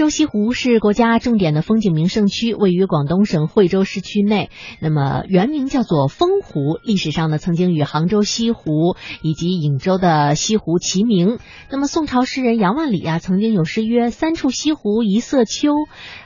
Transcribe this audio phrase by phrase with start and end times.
[0.00, 4.48] 州西湖是国家重点的风景名胜区，位于广东省惠州市区内。
[4.80, 11.38] 那么原名叫做风湖，历史上呢曾经与杭州西湖以及颍州的西湖齐名。
[11.70, 15.74] 那么宋朝诗人杨万里啊，曾经有诗曰：“三处西湖一色秋，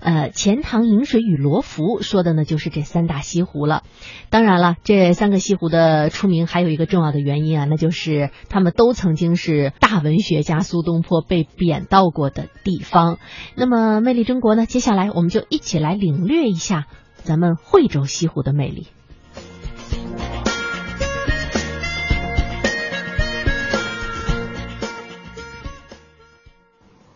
[0.00, 3.84] 呃，钱塘饮水与罗浮。”说的呢就是这三大西湖了。
[4.28, 13.18] 当然了，这三个西湖的出名还有一个重要的原因啊，那就是他们都曾经是大文学家苏东坡被贬到过的地方。
[13.62, 14.66] 那么，魅力中国呢？
[14.66, 16.88] 接下来我们就一起来领略一下
[17.22, 18.88] 咱们惠州西湖的魅力。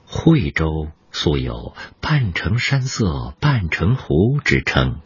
[0.07, 5.01] 惠州素有“半城山色半城湖”之称，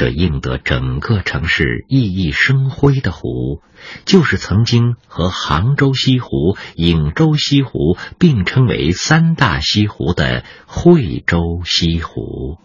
[0.00, 3.60] 这映得整个城市熠熠生辉的湖，
[4.06, 12.56] 就是曾经和杭州西湖、颍州西湖并称为三大西湖的惠州西湖。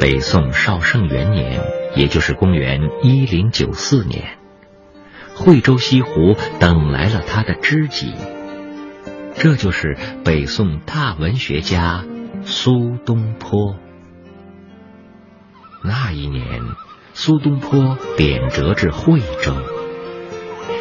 [0.00, 1.60] 北宋绍圣元年，
[1.96, 4.38] 也就是公元一零九四年，
[5.34, 8.14] 惠州西湖等来了他的知己，
[9.42, 12.04] 这就是北宋大文学家
[12.44, 13.74] 苏东坡。
[15.82, 16.60] 那一年，
[17.12, 19.56] 苏东坡贬谪至惠州，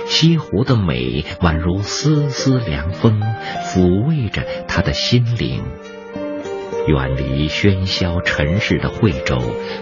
[0.06, 3.20] 西湖的美宛如丝丝凉风，
[3.64, 5.64] 抚慰着他的心灵。
[6.86, 9.40] 远离喧嚣尘世的惠州，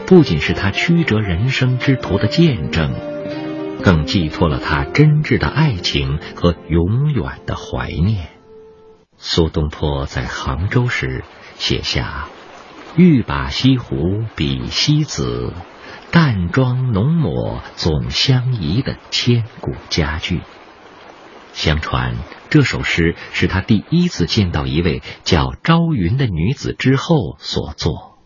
[0.07, 2.95] 不仅是他曲折人生之途的见证，
[3.83, 8.38] 更寄托了他真挚的爱情和永远的怀念。
[9.21, 11.25] 苏东坡在杭州时
[11.55, 12.29] 写下
[12.95, 15.51] ：“欲把西湖比西子，
[16.09, 20.41] 淡妆浓抹总相宜”的千古佳句。
[21.51, 22.15] 相传
[22.49, 28.17] 这首诗是他第一次见到一位叫朝云的女子之后所作。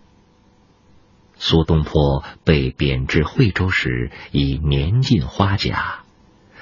[1.36, 6.04] 苏东坡被贬至惠州时已年近花甲，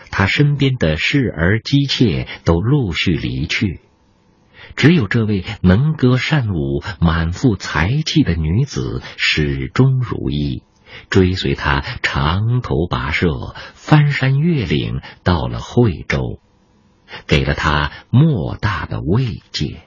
[0.10, 3.82] 他身边的侍儿姬妾都陆续离去，
[4.76, 10.64] 只有这位能歌善舞、满腹才气的女子始终如一，
[11.10, 13.28] 追随他长途跋涉、
[13.74, 16.40] 翻山越岭，到了惠州。
[17.28, 19.82] 给了他莫大的慰藉。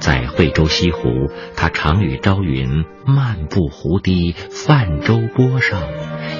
[0.00, 5.80] 在惠州西湖，他常与朝云漫步湖堤、泛舟波上，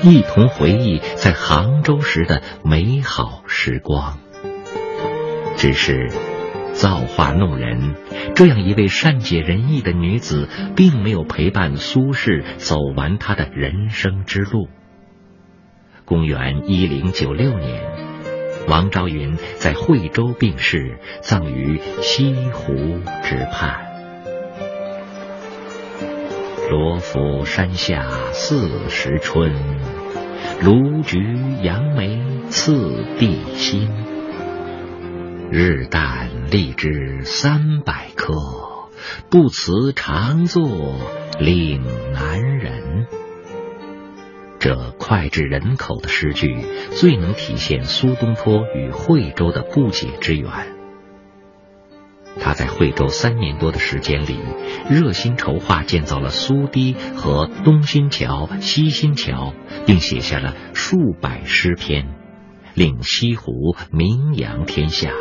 [0.03, 4.19] 一同回忆在杭州时的美好时光。
[5.56, 6.10] 只是
[6.72, 7.94] 造化弄人，
[8.34, 14.69] 这样一位善解人意的女子，并没有陪伴苏轼走完他的人生之路。
[16.05, 18.12] 公元一零九六年。
[18.69, 22.72] 王昭云在惠州病逝，葬于西湖
[23.25, 23.89] 之畔。
[26.71, 29.53] 罗浮山下四时春，
[30.62, 31.19] 卢橘
[31.60, 34.11] 杨梅次第新。
[35.54, 38.32] 日啖荔枝三百颗，
[39.28, 40.96] 不辞长作
[41.38, 43.06] 岭南人。
[44.58, 46.56] 这脍炙人口的诗句，
[46.92, 50.48] 最能体现苏东坡与惠州的不解之缘。
[52.41, 54.38] 他在惠州三年多的时间里，
[54.88, 59.52] 热心筹划建造了苏堤和东新桥、西新桥，
[59.84, 62.08] 并写下了数百诗篇，
[62.75, 65.12] 令西湖名扬天下。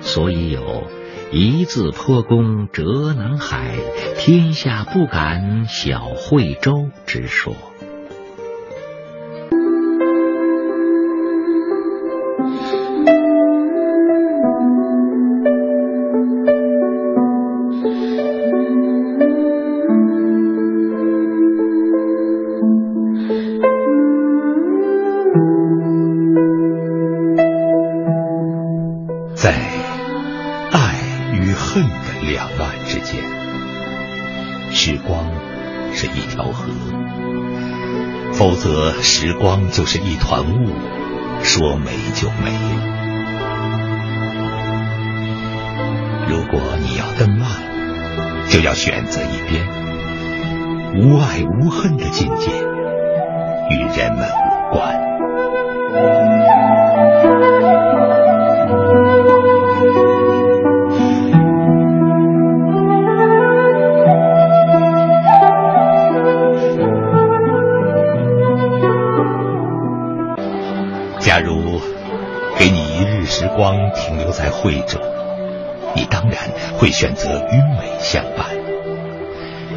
[0.00, 0.84] 所以有
[1.32, 3.76] 一字坡功折南海，
[4.16, 7.54] 天下不敢小惠州之说。
[29.40, 29.54] 在
[30.70, 30.94] 爱
[31.32, 31.88] 与恨的
[32.28, 33.22] 两岸之间，
[34.70, 35.24] 时光
[35.94, 36.68] 是一条河
[38.34, 40.74] 否则，时光就是一团雾，
[41.42, 42.82] 说没就没了。
[46.28, 49.66] 如果你要登岸，就要选择一边，
[50.96, 52.50] 无爱无恨的境界，
[53.70, 55.00] 与人们无关。
[73.30, 75.00] 时光停留在惠州，
[75.94, 78.44] 你当然会选择与美相伴，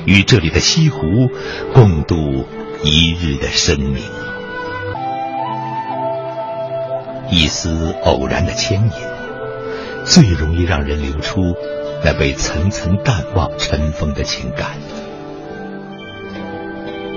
[0.06, 1.30] 与这里的西湖
[1.72, 2.16] 共度
[2.84, 4.02] 一日的生命。
[7.30, 8.92] 一丝偶然的牵引，
[10.04, 11.56] 最容易让人流出
[12.04, 14.72] 那被层层淡忘尘封的情感。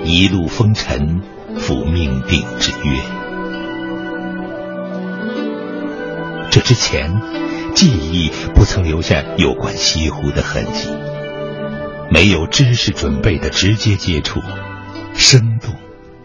[0.03, 1.21] 一路风尘，
[1.57, 3.16] 赴命定之约。
[6.57, 7.13] 这之前，
[7.75, 10.89] 记忆不曾留下有关西湖的痕迹，
[12.09, 14.41] 没有知识准备的直接接触，
[15.13, 15.75] 生动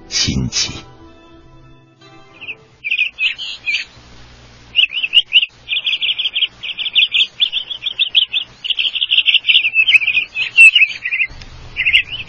[0.09, 0.73] 新奇。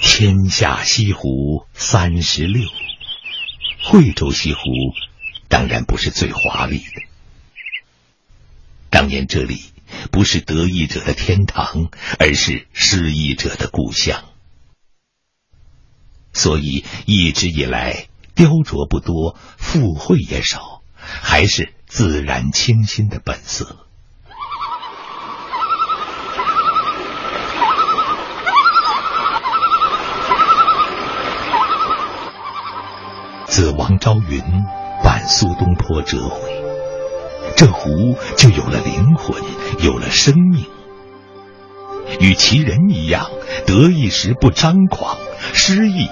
[0.01, 2.67] 天下西湖三十六，
[3.81, 4.59] 惠州西湖
[5.47, 7.12] 当然不是最华丽的。
[9.03, 9.73] 当年这里
[10.11, 11.89] 不是得意者的天堂，
[12.19, 14.23] 而是失意者的故乡，
[16.31, 23.75] 所以一直以来雕琢不多，附会也少，还是自然清新的本色。
[33.47, 34.41] 自王昭云
[35.03, 36.62] 把苏东坡折回，
[37.63, 39.41] 这湖就有了灵魂，
[39.79, 40.65] 有了生命。
[42.19, 43.29] 与其人一样，
[43.65, 45.15] 得意时不张狂，
[45.53, 46.09] 失意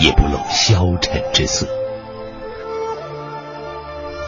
[0.00, 1.66] 也不露消沉之色。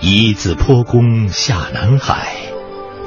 [0.03, 2.37] 一字坡公下南海，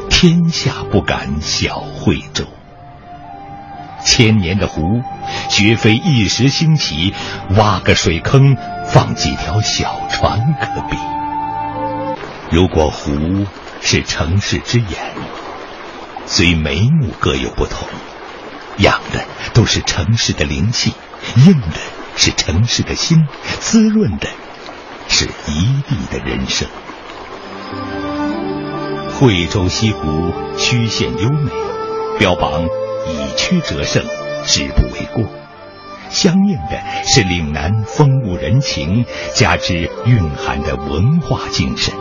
[0.09, 2.45] 天下不敢小惠州。
[4.03, 4.81] 千年的湖，
[5.49, 7.13] 绝非一时兴起，
[7.55, 8.57] 挖个水坑，
[8.87, 10.97] 放几条小船可比。
[12.51, 13.45] 如果湖
[13.79, 15.15] 是城市之眼，
[16.25, 17.87] 虽眉目各有不同，
[18.77, 20.93] 养的都是城市的灵气，
[21.37, 21.77] 映的
[22.17, 23.25] 是城市的心，
[23.61, 24.27] 滋润的
[25.07, 26.67] 是一地的人生。
[29.17, 31.49] 惠州西湖曲线优美，
[32.19, 32.67] 标榜。
[33.07, 34.05] 以曲折胜，
[34.45, 35.25] 实不为过。
[36.11, 41.95] 相应的是岭南风物人情，加之蕴含的文化精神。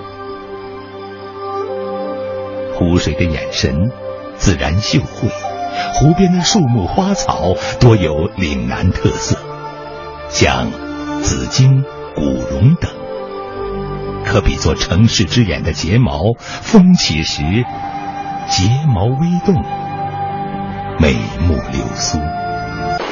[2.80, 3.90] 湖水的眼神，
[4.36, 5.28] 自然秀慧；
[5.92, 9.36] 湖边的树木花草，多有岭南特色，
[10.30, 10.72] 像
[11.20, 11.84] 紫荆、
[12.14, 12.90] 古榕等，
[14.24, 16.32] 可比作城市之眼的睫毛。
[16.38, 17.42] 风起时，
[18.48, 19.62] 睫毛微动。
[20.98, 21.12] 美
[21.46, 22.16] 目流苏，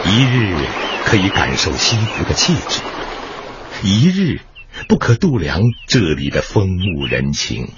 [0.06, 0.56] 一日
[1.05, 2.81] 可以感受西湖的气质，
[3.82, 4.41] 一日
[4.88, 7.69] 不可度量这里的风物人情。